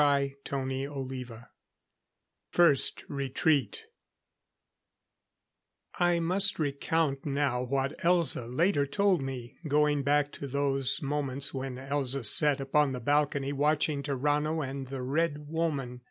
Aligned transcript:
CHAPTER 0.03 0.67
XXIII 0.67 1.25
First 2.49 3.03
Retreat 3.07 3.85
I 5.99 6.19
must 6.19 6.57
recount 6.57 7.23
now 7.23 7.61
what 7.61 7.95
Elza 7.99 8.47
later 8.49 8.87
told 8.87 9.21
me, 9.21 9.55
going 9.67 10.01
back 10.01 10.31
to 10.31 10.47
those 10.47 11.03
moments 11.03 11.53
when 11.53 11.75
Elza 11.75 12.25
sat 12.25 12.59
upon 12.59 12.93
the 12.93 12.99
balcony 12.99 13.53
watching 13.53 14.01
Tarrano 14.01 14.67
and 14.67 14.87
the 14.87 15.03
Red 15.03 15.47
Woman. 15.47 15.99